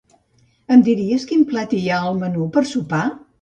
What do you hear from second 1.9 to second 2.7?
ha al menú per